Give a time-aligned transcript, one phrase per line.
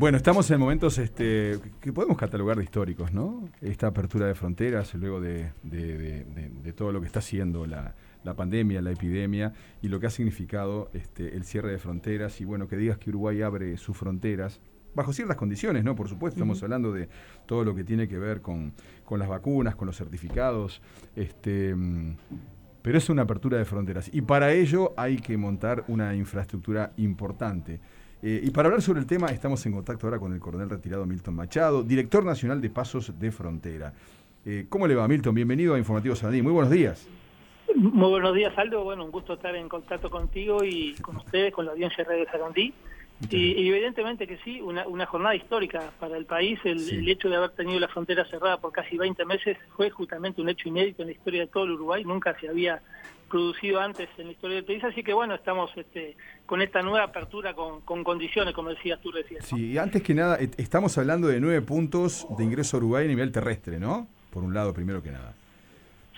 [0.00, 3.46] Bueno, estamos en momentos este, que podemos catalogar de históricos, ¿no?
[3.60, 5.52] Esta apertura de fronteras, luego de,
[6.74, 7.94] todo lo que está haciendo la,
[8.34, 9.52] pandemia, la epidemia
[9.82, 12.40] y lo que ha significado este, el cierre de fronteras.
[12.40, 14.62] Y bueno, que digas que Uruguay abre sus fronteras,
[14.94, 15.94] bajo ciertas condiciones, ¿no?
[15.94, 17.10] Por supuesto, estamos hablando de
[17.44, 18.72] todo lo que tiene que ver con,
[19.18, 20.80] las vacunas, con los certificados.
[21.14, 21.76] Este,
[22.80, 27.80] pero es una apertura de fronteras y para ello hay que montar una infraestructura importante.
[28.22, 31.06] Eh, y para hablar sobre el tema estamos en contacto ahora con el coronel retirado
[31.06, 33.94] Milton Machado, director nacional de Pasos de Frontera.
[34.44, 35.34] Eh, ¿Cómo le va Milton?
[35.34, 36.42] Bienvenido a Informativo Sarandí.
[36.42, 37.08] Muy buenos días.
[37.74, 41.64] Muy buenos días Aldo, bueno, un gusto estar en contacto contigo y con ustedes, con
[41.64, 42.74] la audiencia de Sarandí.
[43.28, 46.58] Y, evidentemente que sí, una, jornada histórica para el país.
[46.64, 50.48] El, hecho de haber tenido la frontera cerrada por casi 20 meses fue justamente un
[50.48, 52.02] hecho inédito en la historia de todo el Uruguay.
[52.02, 52.80] Nunca se había
[53.30, 54.84] producido antes en la historia del país.
[54.84, 59.40] Así que bueno, estamos este, con esta nueva apertura con, condiciones, como decías tú recién.
[59.42, 63.32] Sí, antes que nada, estamos hablando de nueve puntos de ingreso a Uruguay a nivel
[63.32, 64.06] terrestre, ¿no?
[64.30, 65.34] Por un lado, primero que nada.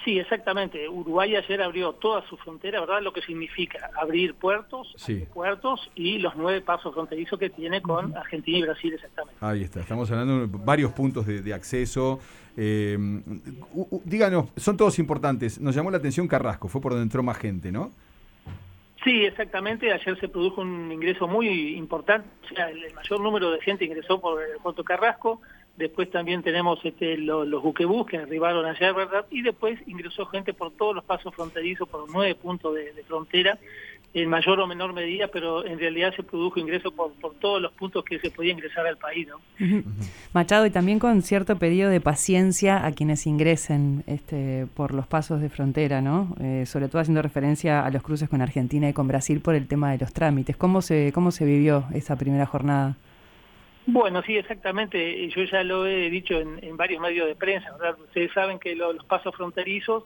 [0.05, 0.89] Sí, exactamente.
[0.89, 3.03] Uruguay ayer abrió toda su frontera, ¿verdad?
[3.03, 4.95] Lo que significa abrir puertos,
[5.33, 9.39] puertos y los nueve pasos fronterizos que tiene con Argentina y Brasil, exactamente.
[9.41, 9.81] Ahí está.
[9.81, 12.19] Estamos hablando de varios puntos de, acceso.
[12.57, 12.99] Eh,
[14.05, 15.61] díganos, son todos importantes.
[15.61, 17.93] Nos llamó la atención Carrasco, fue por donde entró más gente, ¿no?
[19.05, 19.93] Sí, exactamente.
[19.93, 22.29] Ayer se produjo un ingreso muy importante.
[22.45, 25.41] O sea, el, mayor número de gente ingresó por el puerto Carrasco.
[25.77, 29.25] Después también tenemos este, los, buquebús que arribaron ayer, ¿verdad?
[29.31, 33.59] Y después ingresó gente por todos los pasos fronterizos, por nueve puntos de, frontera,
[34.13, 37.73] en mayor o menor medida, pero en realidad se produjo ingreso por, por todos los
[37.73, 39.41] puntos que se podía ingresar al país, ¿no?
[40.35, 45.41] Machado, y también con cierto pedido de paciencia a quienes ingresen este, por los pasos
[45.41, 46.37] de frontera, ¿no?
[46.41, 49.67] Eh, sobre todo haciendo referencia a los cruces con Argentina y con Brasil por el
[49.67, 50.59] tema de los trámites.
[50.59, 52.97] ¿Cómo se, cómo se vivió esa primera jornada?
[53.87, 55.29] Bueno, sí, exactamente.
[55.29, 57.99] Yo ya lo he dicho en, varios medios de prensa, ¿verdad?
[58.01, 60.05] Ustedes saben que los pasos fronterizos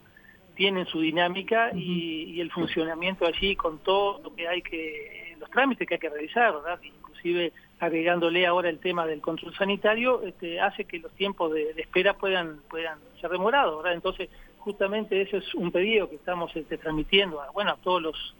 [0.54, 5.86] tienen su dinámica y, el funcionamiento allí con todo lo que hay que, los trámites
[5.86, 6.80] que hay que realizar, ¿verdad?
[6.82, 12.14] Inclusive agregándole ahora el tema del control sanitario, este, hace que los tiempos de, espera
[12.14, 13.94] puedan, puedan ser demorados, ¿verdad?
[13.94, 18.34] Entonces, justamente ese es un pedido que estamos este, transmitiendo a, bueno, a todos los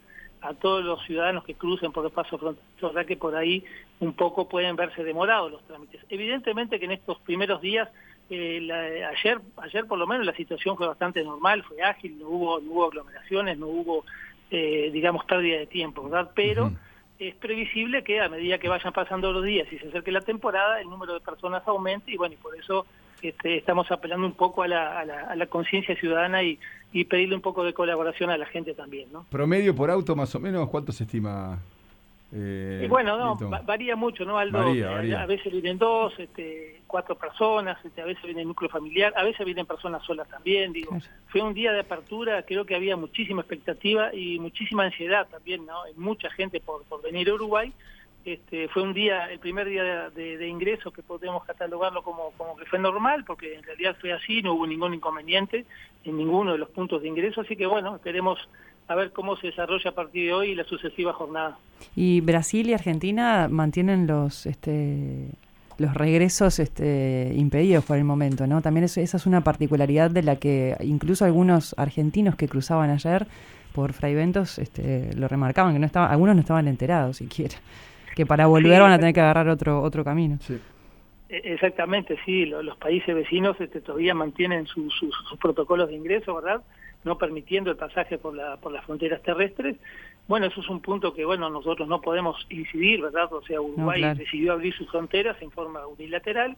[0.49, 3.07] a todos los ciudadanos que crucen por los pasos fronterizos, ¿verdad?
[3.07, 3.65] Que por ahí
[4.01, 6.01] un poco pueden verse demorados los trámites.
[6.09, 7.89] Evidentemente que en estos primeros días,
[8.31, 8.69] eh,
[9.05, 12.73] ayer, ayer por lo menos la situación fue bastante normal, fue ágil, no hubo, no
[12.73, 14.05] hubo aglomeraciones, no hubo,
[14.51, 16.31] eh, digamos, pérdida de tiempo, ¿verdad?
[16.35, 16.73] Pero
[17.19, 20.81] es previsible que a medida que vayan pasando los días y se acerque la temporada,
[20.81, 22.87] el número de personas aumente y bueno, y por eso
[23.23, 26.59] este, estamos apelando un poco a la, a la, conciencia ciudadana y,
[27.01, 29.13] y, pedirle un poco de colaboración a la gente también.
[29.13, 29.25] ¿no?
[29.31, 31.59] Promedio por auto más o menos, ¿cuánto se estima?
[32.33, 34.59] Eh, y bueno, no, varía mucho, ¿no, Aldo?
[34.59, 39.23] A veces vienen dos, este, cuatro personas, este, a veces viene el núcleo familiar, a
[39.23, 40.99] veces vienen personas solas también, digo.
[41.29, 45.83] Fue un día de apertura, creo que había muchísima expectativa y muchísima ansiedad también, ¿no?
[45.83, 47.73] Hay mucha gente por, por venir a Uruguay
[48.27, 52.81] este, fue un día, el primer día de, ingreso que podemos catalogarlo como, que fue
[52.81, 55.65] normal, porque en realidad fue así, no hubo ningún inconveniente
[56.05, 58.41] en ninguno de los puntos de ingreso, así que bueno, esperemos
[58.89, 61.57] a ver cómo se desarrolla a partir de hoy la sucesiva jornada.
[61.95, 65.29] Y Brasil y Argentina mantienen los este,
[65.79, 68.61] los regresos este, impedidos por el momento, ¿no?
[68.61, 73.29] También esa es una particularidad de la que incluso algunos argentinos que cruzaban ayer
[73.73, 77.57] por Fraiventos este, lo remarcaban, que no estaba, algunos no estaban enterados siquiera
[78.17, 80.39] que para volver van a tener que agarrar otro otro camino.
[81.29, 84.95] E, exactamente, sí, los, países vecinos este, todavía mantienen sus
[85.39, 86.63] protocolos de ingreso, ¿verdad?
[87.05, 89.77] No permitiendo el pasaje por, la, por las fronteras terrestres.
[90.27, 93.31] Bueno, eso es un punto que, bueno, nosotros no podemos incidir, ¿verdad?
[93.33, 96.57] O sea, Uruguay decidió abrir sus fronteras en forma unilateral.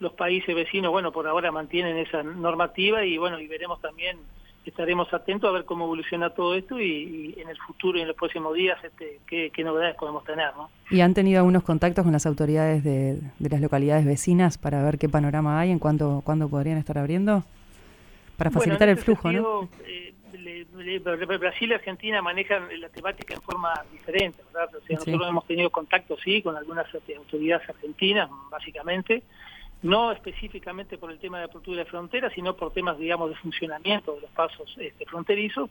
[0.00, 4.18] Los países vecinos, bueno, por ahora mantienen esa normativa y, bueno, y veremos también
[4.68, 8.16] estaremos atentos a ver cómo evoluciona todo esto y, en el futuro y en los
[8.16, 10.54] próximos días este, qué, novedades podemos tener.
[10.56, 10.70] ¿no?
[10.90, 15.08] ¿Y han tenido algunos contactos con las autoridades de, las localidades vecinas para ver qué
[15.08, 17.44] panorama hay en cuánto cuándo podrían estar abriendo?
[18.36, 19.68] Para facilitar el flujo, ¿no?
[19.86, 20.14] Eh,
[21.40, 24.74] Brasil y Argentina manejan la temática en forma diferente, ¿verdad?
[24.76, 29.22] O sea, nosotros hemos tenido contactos, sí, con algunas autoridades argentinas, básicamente,
[29.82, 34.14] no específicamente por el tema de apertura de fronteras, sino por temas, digamos, de funcionamiento
[34.14, 35.70] de los pasos este, fronterizos.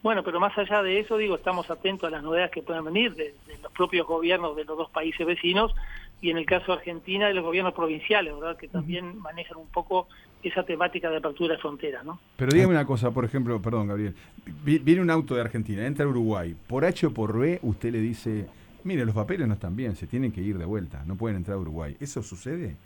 [0.00, 3.14] Bueno, pero más allá de eso, digo, estamos atentos a las novedades que puedan venir
[3.16, 5.74] de, los propios gobiernos de los dos países vecinos
[6.20, 8.56] y en el caso de Argentina de los gobiernos provinciales, ¿verdad?
[8.56, 10.06] Que también manejan un poco
[10.42, 12.20] esa temática de apertura de fronteras, ¿no?
[12.36, 14.14] Pero dígame una cosa, por ejemplo, perdón, Gabriel,
[14.62, 18.00] viene un auto de Argentina, entra a Uruguay, por H o por B, usted le
[18.00, 18.46] dice
[18.84, 21.56] mire, los papeles no están bien, se tienen que ir de vuelta, no pueden entrar
[21.56, 21.96] a Uruguay.
[22.00, 22.76] ¿Eso sucede?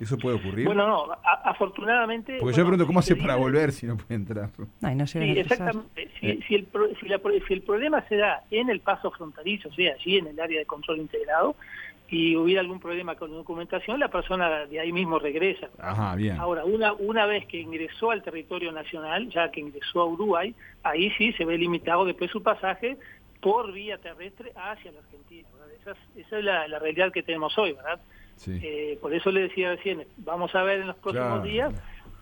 [0.00, 0.66] ¿Eso puede ocurrir?
[0.66, 1.06] Bueno, no,
[1.44, 2.38] afortunadamente...
[2.40, 4.48] Porque yo pregunto, ¿cómo hace para volver si no puede entrar?
[4.80, 6.10] no sí, exactamente.
[6.18, 6.68] Si, si, el,
[7.46, 10.58] si, el problema se da en el paso fronterizo, o sea, allí en el área
[10.58, 11.54] de control integrado,
[12.10, 15.68] y hubiera algún problema con la documentación, la persona de ahí mismo regresa.
[15.78, 16.38] Ajá, bien.
[16.40, 21.12] Ahora, una, una vez que ingresó al territorio nacional, ya que ingresó a Uruguay, ahí
[21.16, 22.96] sí se ve limitado después su pasaje
[23.40, 25.48] por vía terrestre hacia la Argentina.
[25.80, 28.00] Esa es, esa es la, realidad que tenemos hoy, ¿verdad?
[28.46, 31.72] Eh, por eso le decía recién, vamos a ver en los próximos días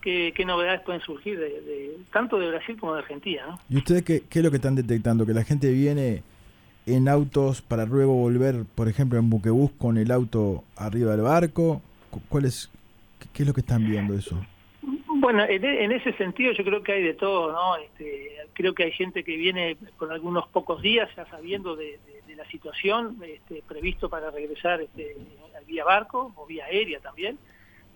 [0.01, 3.45] qué, novedades pueden surgir de, tanto de Brasil como de Argentina.
[3.47, 3.59] ¿no?
[3.69, 5.25] ¿Y ustedes qué, qué es lo que están detectando?
[5.25, 6.23] ¿Que la gente viene
[6.85, 11.81] en autos para luego volver, por ejemplo, en buquebús con el auto arriba del barco?
[12.29, 12.69] ¿Cuál es,
[13.33, 14.39] ¿Qué es lo que están viendo eso?
[15.07, 17.75] Bueno, en, ese sentido yo creo que hay de todo, ¿no?
[17.75, 21.99] Este, creo que hay gente que viene con algunos pocos días ya sabiendo de,
[22.35, 25.17] la situación, este, previsto para regresar este,
[25.69, 27.37] vía barco o vía aérea también.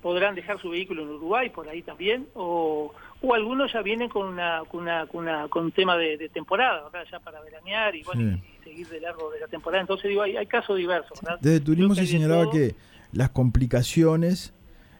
[0.02, 4.28] Podrán dejar su vehículo en Uruguay por ahí también, o, o algunos ya vienen con
[4.28, 7.08] una, con una, con un tema de, temporada, ¿verdad?
[7.10, 9.82] Ya para veranear y bueno, seguir de largo de la temporada.
[9.82, 11.40] Entonces digo, hay, hay casos diversos, ¿verdad?
[11.42, 12.76] Desde turismo se señalaba que
[13.14, 14.54] las complicaciones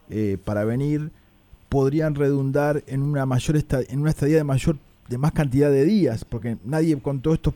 [0.08, 1.10] eh, para venir
[1.68, 4.76] podrían redundar en una mayor en una estadía de mayor
[5.08, 7.54] de más cantidad de días, porque nadie con todo esto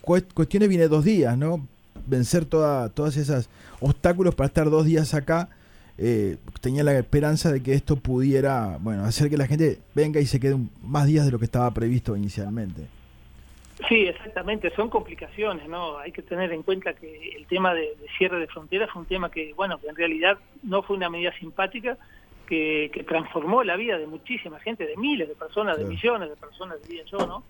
[0.00, 1.66] cuestiones viene dos días, ¿no?
[2.06, 3.48] Vencer toda, todas esas
[3.80, 5.48] obstáculos para estar dos días acá
[6.02, 10.26] eh, tenía la esperanza de que esto pudiera, bueno, hacer que la gente venga y
[10.26, 12.86] se quede más días de lo que estaba previsto inicialmente.
[13.86, 15.98] Sí, exactamente, son complicaciones, ¿no?
[15.98, 19.30] Hay que tener en cuenta que el tema de, cierre de fronteras fue un tema
[19.30, 21.98] que, bueno, que en realidad no fue una medida simpática,
[22.46, 26.78] que, transformó la vida de muchísima gente, de miles de personas, de millones de personas,
[26.86, 27.44] diría yo, ¿no?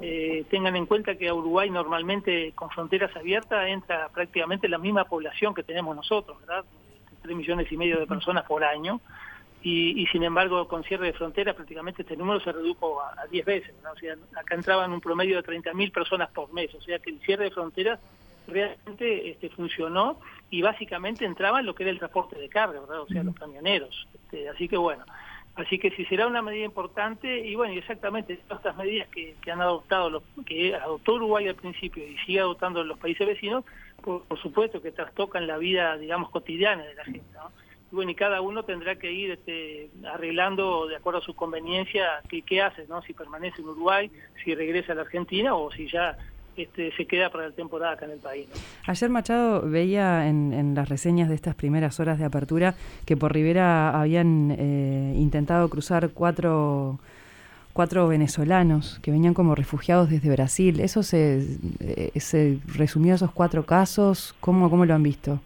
[0.00, 5.04] Eh, tengan en cuenta que a Uruguay normalmente con fronteras abiertas entra prácticamente la misma
[5.04, 6.64] población que tenemos nosotros, ¿verdad?
[7.22, 9.00] 3 millones y medio de personas por año,
[9.64, 13.74] y, sin embargo con cierre de fronteras prácticamente este número se redujo a, 10 veces.
[13.80, 17.20] O sea, acá entraban un promedio de 30.000 personas por mes, o sea que el
[17.20, 18.00] cierre de fronteras
[18.48, 20.18] realmente este, funcionó
[20.50, 23.02] y básicamente entraban lo que era el transporte de carga, ¿verdad?
[23.02, 24.08] o sea, los camioneros.
[24.14, 25.04] Este, así que bueno,
[25.56, 29.60] así que si será una medida importante, y bueno, exactamente todas estas medidas que, han
[29.60, 33.64] adoptado, los, que adoptó Uruguay al principio y sigue adoptando los países vecinos,
[34.02, 37.50] por, supuesto que trastocan la vida, digamos, cotidiana de la gente, ¿no?
[37.90, 42.22] Y bueno, y cada uno tendrá que ir este, arreglando de acuerdo a su conveniencia
[42.28, 43.02] qué, qué hace, ¿no?
[43.02, 44.10] Si permanece en Uruguay,
[44.42, 46.16] si regresa a la Argentina o si ya
[46.56, 48.48] este, se queda para la temporada acá en el país.
[48.86, 52.74] Ayer Machado veía en, las reseñas de estas primeras horas de apertura
[53.06, 56.98] que por Rivera habían eh, intentado cruzar cuatro
[57.72, 60.80] cuatro venezolanos que venían como refugiados desde Brasil.
[60.80, 61.42] ¿Eso se,
[61.80, 64.34] eh, se resumió esos cuatro casos?
[64.40, 65.40] ¿Cómo, ¿Cómo lo han visto?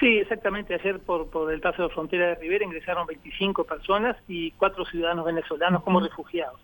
[0.00, 0.74] Sí, exactamente.
[0.74, 5.24] Ayer por, por el paso de frontera de Rivera ingresaron 25 personas y cuatro ciudadanos
[5.24, 6.60] venezolanos como refugiados.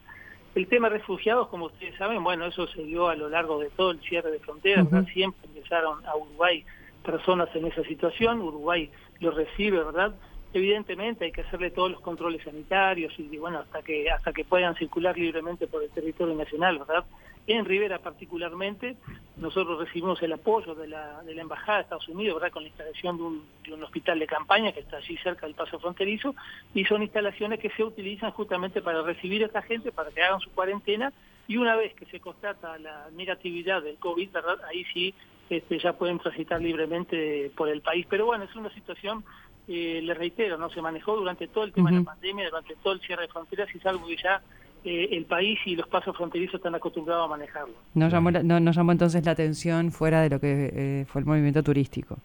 [0.55, 3.71] El tema de refugiados, como ustedes saben, bueno, eso se dio a lo largo de
[3.71, 4.87] todo el cierre de fronteras.
[5.13, 6.65] Siempre ingresaron a Uruguay
[7.05, 8.41] personas en esa situación.
[8.41, 8.89] Uruguay
[9.21, 10.15] lo recibe, ¿verdad?
[10.53, 14.77] Evidentemente hay que hacerle todos los controles sanitarios y, bueno, hasta que hasta que puedan
[14.77, 17.05] circular libremente por el territorio nacional, ¿verdad?
[17.47, 18.97] En Rivera particularmente,
[19.37, 22.53] nosotros recibimos el apoyo de la, de la Embajada de Estados Unidos, ¿verdad?
[22.53, 25.55] Con la instalación de un, de un hospital de campaña que está allí cerca del
[25.55, 26.35] paso fronterizo,
[26.73, 30.41] y son instalaciones que se utilizan justamente para recibir a esta gente, para que hagan
[30.41, 31.13] su cuarentena,
[31.47, 34.59] y una vez que se constata la negatividad del COVID, ¿verdad?
[34.67, 35.15] Ahí sí
[35.51, 38.07] este, ya pueden transitar libremente por el país.
[38.09, 39.23] Pero bueno, es una situación
[39.69, 42.95] eh, le reitero, no se manejó durante todo el tema de la pandemia, durante todo
[42.95, 44.43] el cierre de fronteras y es algo que ya
[44.85, 47.75] eh, el país y los pasos fronterizos están acostumbrados a manejarlo.
[47.95, 51.63] No llamó, no, llamó entonces la atención fuera de lo que eh, fue el movimiento
[51.63, 52.19] turístico.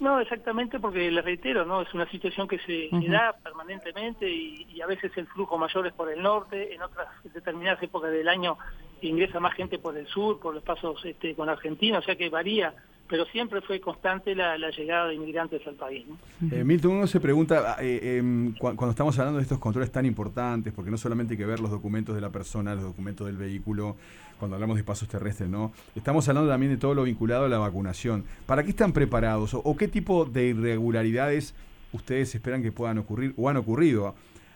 [0.00, 4.80] No, exactamente porque le reitero, no es una situación que se, da permanentemente y, y,
[4.80, 8.56] a veces el flujo mayor es por el norte, en otras determinadas épocas del año
[9.02, 12.28] ingresa más gente por el sur, por los pasos este, con Argentina, o sea que
[12.28, 12.74] varía
[13.08, 16.04] pero siempre fue constante la, llegada de inmigrantes al país.
[16.50, 20.04] Eh, Milton, uno se pregunta, ah, eh, em, cuando estamos hablando de estos controles tan
[20.04, 23.36] importantes, porque no solamente hay que ver los documentos de la persona, los documentos del
[23.36, 23.96] vehículo,
[24.38, 25.72] cuando hablamos de pasos terrestres, ¿no?
[25.96, 28.24] Estamos hablando también de todo lo vinculado a la vacunación.
[28.46, 31.54] ¿Para qué están preparados o, qué tipo de irregularidades
[31.92, 34.14] ustedes esperan que puedan ocurrir o han ocurrido?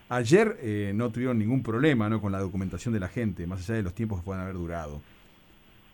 [0.08, 2.20] Ayer eh, no tuvieron ningún problema ¿no?
[2.20, 5.00] con la documentación de la gente, más allá de los tiempos que puedan haber durado.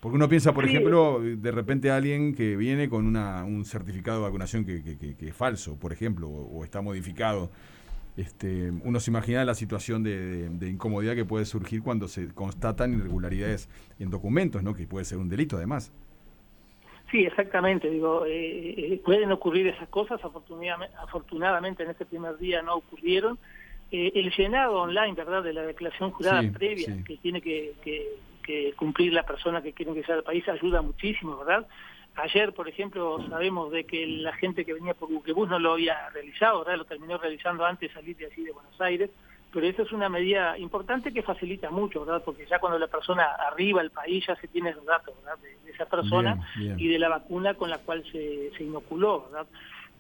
[0.00, 4.25] Porque uno piensa, por ejemplo, de repente alguien que viene con una, un certificado de
[4.25, 7.50] vacunación que, que, es falso, por ejemplo, o, está modificado.
[8.17, 13.69] Este, uno se imagina la situación de, incomodidad que puede surgir cuando se constatan irregularidades
[13.99, 14.75] en documentos, ¿no?
[14.75, 15.93] que puede ser un delito además.
[17.11, 17.90] Sí, exactamente.
[17.90, 20.23] Digo, eh, eh, pueden ocurrir esas cosas.
[20.23, 23.38] Afortunadamente, afortunadamente en este primer día no ocurrieron.
[23.90, 28.07] Eh, el llenado online, ¿verdad?, de la declaración jurada previa que tiene que, que,
[28.76, 31.67] cumplir la persona que quiere ingresar al país ayuda muchísimo, ¿verdad?
[32.17, 36.11] Ayer, por ejemplo, sabemos de que la gente que venía por Buquebus no lo había
[36.11, 36.78] realizado, ¿verdad?
[36.78, 39.11] Lo terminó realizando antes de salir de allí de Buenos Aires
[39.52, 42.23] pero esa es una medida importante que facilita mucho, ¿verdad?
[42.25, 45.38] Porque ya cuando la persona arriba al país ya se tiene los datos, ¿verdad?
[45.38, 46.45] De, esa persona
[46.76, 49.47] y de la vacuna con la cual se, se, inoculó, ¿verdad?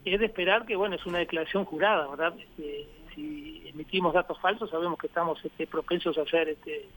[0.04, 2.34] Es de esperar que, bueno, es una declaración jurada, ¿verdad?
[2.36, 6.88] Este, si emitimos datos falsos sabemos que estamos este, propensos a ser, este,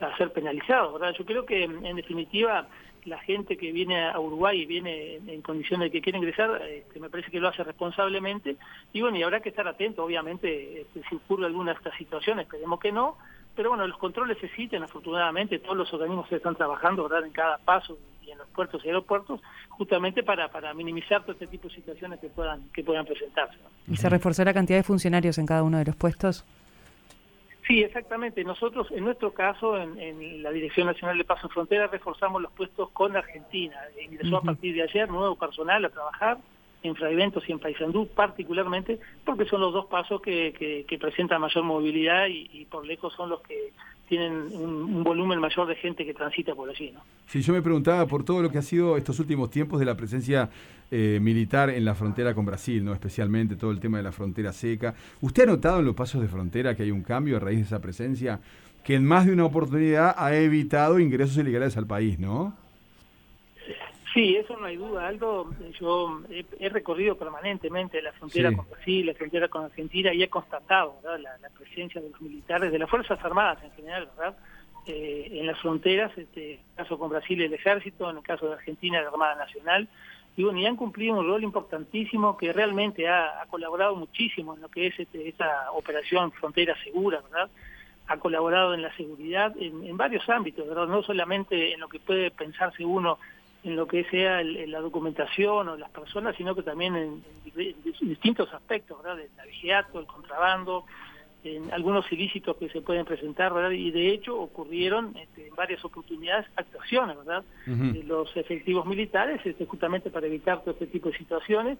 [0.00, 1.14] a ser penalizados, ¿verdad?
[1.18, 2.68] Yo creo que, en definitiva,
[3.06, 7.00] la gente que viene a Uruguay y viene en condiciones de que quiere ingresar, este,
[7.00, 8.56] me parece que lo hace responsablemente.
[8.92, 12.46] Y bueno, y habrá que estar atento, obviamente, este, si ocurre alguna de estas situaciones,
[12.46, 13.16] esperemos que no.
[13.54, 17.96] Pero bueno, los controles se existen, afortunadamente, todos los organismos están trabajando en cada paso
[18.22, 22.20] y en los puertos y aeropuertos, justamente para, para minimizar todo este tipo de situaciones
[22.20, 23.56] que puedan, que puedan presentarse.
[23.88, 26.44] ¿Y se reforzó la cantidad de funcionarios en cada uno de los puestos?
[27.66, 28.44] Sí, exactamente.
[28.44, 33.16] Nosotros, en nuestro caso, en, la Dirección Nacional de Paso Frontera, reforzamos los puestos con
[33.16, 33.76] Argentina.
[34.00, 36.38] Ingresó a partir de ayer nuevo personal a trabajar
[36.84, 41.64] en Fragmentos y en Paysandú, particularmente porque son los dos pasos que, que, presentan mayor
[41.64, 43.72] movilidad y, por lejos son los que
[44.08, 46.92] tienen un, volumen mayor de gente que transita por allí.
[46.92, 47.00] ¿no?
[47.26, 49.96] Sí, yo me preguntaba por todo lo que ha sido estos últimos tiempos de la
[49.96, 50.48] presencia
[50.90, 54.52] eh, militar en la frontera con Brasil, no especialmente todo el tema de la frontera
[54.52, 54.94] seca.
[55.20, 57.64] ¿Usted ha notado en los pasos de frontera que hay un cambio a raíz de
[57.64, 58.40] esa presencia
[58.84, 62.54] que en más de una oportunidad ha evitado ingresos ilegales al país, no?
[64.16, 65.50] Sí, eso no hay duda, Aldo.
[65.78, 70.94] Yo he, recorrido permanentemente la frontera con Brasil, la frontera con Argentina y he constatado
[71.18, 74.38] La, presencia de los militares, de las Fuerzas Armadas en general, ¿verdad?
[74.86, 78.46] Eh, en las fronteras, este, en el caso con Brasil el Ejército, en el caso
[78.46, 79.86] de Argentina la Armada Nacional,
[80.34, 84.70] y bueno, y han cumplido un rol importantísimo que realmente ha, colaborado muchísimo en lo
[84.70, 87.50] que es este, esta operación Frontera Segura, ¿verdad?
[88.06, 90.86] Ha colaborado en la seguridad en, en varios ámbitos, ¿verdad?
[90.86, 93.18] No solamente en lo que puede pensarse uno
[93.66, 97.24] en lo que sea la documentación o las personas, sino que también en,
[98.00, 99.20] distintos aspectos, ¿verdad?
[99.20, 100.84] El navigato, el contrabando,
[101.42, 103.70] en algunos ilícitos que se pueden presentar, ¿verdad?
[103.70, 107.44] Y de hecho ocurrieron este, en varias oportunidades actuaciones, ¿verdad?
[107.66, 111.78] De los efectivos militares, este, justamente para evitar todo este tipo de situaciones.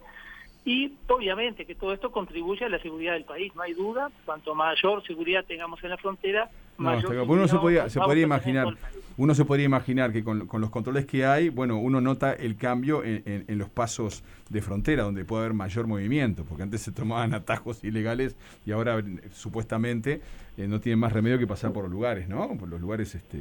[0.66, 4.52] Y obviamente que todo esto contribuye a la seguridad del país, no hay duda, cuanto
[4.52, 8.76] mayor seguridad tengamos en la frontera, mayor uno se podría, se podría imaginar,
[9.16, 13.04] uno se podría imaginar que con, los controles que hay, bueno, uno nota el cambio
[13.04, 17.84] en, los pasos de frontera, donde puede haber mayor movimiento, porque antes se tomaban atajos
[17.84, 18.34] ilegales
[18.66, 19.00] y ahora
[19.32, 20.20] supuestamente
[20.56, 22.58] eh, no tienen más remedio que pasar por los lugares, ¿no?
[22.58, 23.38] Por los lugares este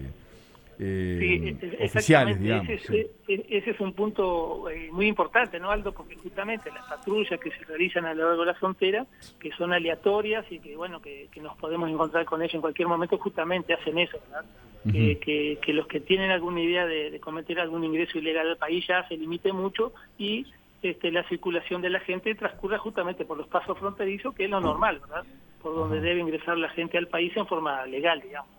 [0.80, 2.70] eh, sí, oficiales, digamos.
[2.70, 5.94] Ese, es un punto eh, muy importante, ¿no, Aldo?
[5.94, 9.06] Porque justamente las patrullas que se realizan a lo largo de la frontera,
[9.40, 13.18] que son aleatorias y que, bueno, que, nos podemos encontrar con ellos en cualquier momento,
[13.18, 14.46] justamente hacen eso, ¿verdad?
[14.92, 19.08] que, que, los que tienen alguna idea de, cometer algún ingreso ilegal al país ya
[19.08, 20.46] se limite mucho y
[20.82, 24.62] este, la circulación de la gente transcurra justamente por los pasos fronterizos, que es lo
[24.62, 25.24] normal, ¿verdad?
[25.62, 28.52] Por donde debe ingresar la gente al país en forma legal, digamos.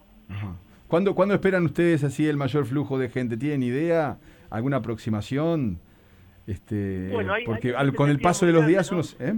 [0.89, 3.37] ¿Cuándo, ¿Cuándo esperan ustedes así el mayor flujo de gente?
[3.37, 4.19] ¿Tienen idea?
[4.51, 5.81] ¿Alguna aproximación?
[6.47, 7.11] Este,
[7.45, 9.17] porque con el paso de los días unos...
[9.19, 9.35] ¿eh?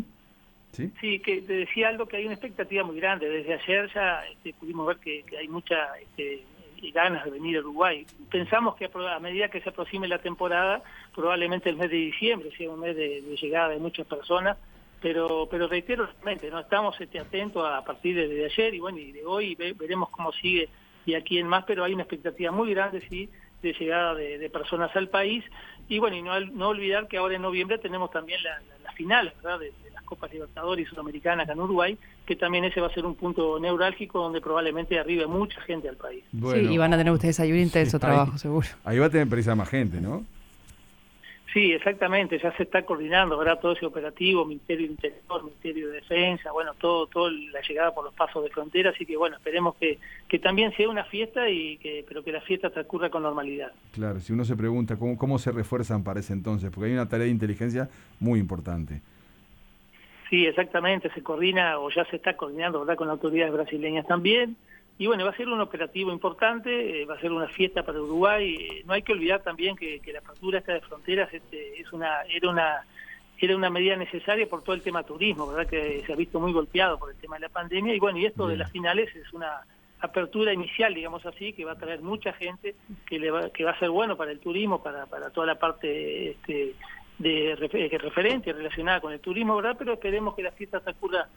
[0.73, 0.93] ¿Sí?
[1.01, 1.19] ¿Sí?
[1.21, 3.29] que te decía algo que hay una expectativa muy grande.
[3.29, 6.43] Desde ayer ya este, pudimos ver que, hay mucha este,
[6.93, 8.07] ganas de venir a Uruguay.
[8.31, 10.83] Pensamos que a, medida que se aproxime la temporada,
[11.15, 14.59] probablemente el mes de diciembre sea un mes de, llegada de muchas personas,
[15.01, 16.09] pero pero reitero,
[16.51, 20.33] no estamos este, atentos a, partir de, ayer y bueno y de hoy veremos cómo
[20.33, 20.69] sigue
[21.09, 23.31] y aquí en más, pero hay una expectativa muy grande, sí,
[23.63, 25.43] de llegada de, personas al país.
[25.89, 29.33] Y bueno, y no, no olvidar que ahora en noviembre tenemos también las la, finales,
[29.43, 31.97] ¿verdad?, de, las Copas Libertadores y Sudamericana acá en Uruguay,
[32.27, 35.97] que también ese va a ser un punto neurálgico donde probablemente arribe mucha gente al
[35.97, 36.23] país.
[36.31, 38.69] sí, y van a tener ustedes ahí un intenso trabajo, seguro.
[38.85, 40.27] Ahí va a tener prisa más gente, ¿no?
[41.53, 43.59] Sí, exactamente, ya se está coordinando, ¿verdad?
[43.59, 48.05] Todo ese operativo, Ministerio de Interior, Ministerio de Defensa, bueno, todo, todo la llegada por
[48.05, 51.79] los pasos de frontera, así que bueno, esperemos que, que también sea una fiesta y
[51.79, 53.73] que, pero que la fiesta transcurra con normalidad.
[53.93, 57.09] Claro, si uno se pregunta cómo, cómo se refuerzan para ese entonces, porque hay una
[57.09, 57.89] tarea de inteligencia
[58.21, 59.01] muy importante.
[60.29, 62.97] Sí, exactamente, se coordina o ya se está coordinando, ¿verdad?
[62.97, 64.57] Con autoridades brasileñas también.
[64.99, 68.03] Y bueno, va a ser un operativo importante, eh, va a ser una fiesta para
[68.03, 68.55] Uruguay.
[68.55, 72.23] Eh, no hay que olvidar también que, la apertura esta de fronteras este, es una,
[72.23, 72.85] era una
[73.41, 75.71] era una medida necesaria por todo el tema turismo, ¿verdad?
[75.71, 77.95] Que se ha visto muy golpeado por el tema de la pandemia.
[77.95, 79.61] Y bueno, y esto de las finales es una
[80.01, 82.75] apertura inicial, digamos así, que va a traer mucha gente,
[83.07, 85.55] que, le va, que va a ser bueno para el turismo, para, para toda la
[85.57, 86.75] parte este,
[87.19, 89.77] de referente relacionada con el turismo, ¿verdad?
[89.79, 91.29] Pero esperemos que la fiesta transcurra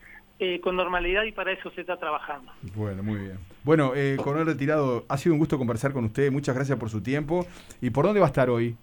[0.44, 2.52] eh, con normalidad y para eso se está trabajando.
[2.76, 3.38] Bueno, muy bien.
[3.64, 7.04] Bueno, eh, Coronel Retirado, ha sido un gusto conversar con usted, muchas gracias por su
[7.04, 7.46] tiempo.
[7.80, 8.76] ¿Y por dónde va a estar hoy?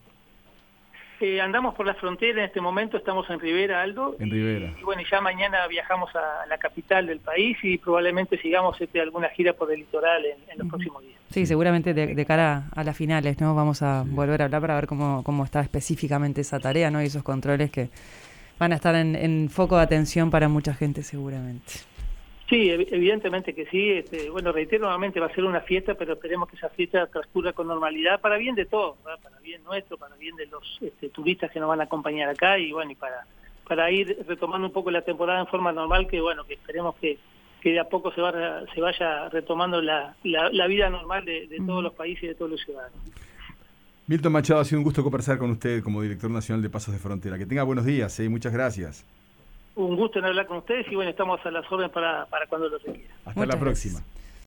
[1.19, 4.15] Eh, andamos por la frontera en este momento, estamos en Rivera, Aldo.
[4.21, 4.73] En Rivera.
[4.81, 9.29] Y, bueno, ya mañana viajamos a la capital del país y probablemente sigamos este, alguna
[9.31, 11.19] gira por el litoral en, los próximos días.
[11.31, 13.57] Sí, seguramente de, cara a las finales, ¿no?
[13.57, 17.03] Vamos a volver a hablar para ver cómo, cómo está específicamente esa tarea, ¿no?
[17.03, 17.91] Y esos controles que
[18.59, 21.89] van a estar en foco de atención para mucha gente seguramente.
[22.49, 23.91] Sí, evidentemente que sí.
[23.91, 27.53] Este, bueno, reitero nuevamente, va a ser una fiesta, pero esperemos que esa fiesta transcurra
[27.53, 31.51] con normalidad para bien de todos, para bien nuestro, para bien de los este, turistas
[31.51, 33.27] que nos van a acompañar acá y bueno, y para,
[33.67, 37.19] para ir retomando un poco la temporada en forma normal, que bueno, que esperemos que,
[37.61, 41.83] que de a poco se, va, se vaya retomando la, la, vida normal de, todos
[41.83, 42.99] los países y de todos los ciudadanos.
[44.09, 46.99] Milton Machado, ha sido un gusto conversar con usted como director nacional de Pasos de
[46.99, 47.39] Frontera.
[47.39, 48.29] Que tenga buenos días, ¿eh?
[48.29, 49.05] muchas gracias
[49.79, 52.69] un gusto en hablar con ustedes y bueno, estamos a las órdenes para, para cuando
[52.69, 53.17] lo requieran.
[53.25, 54.01] Hasta la próxima.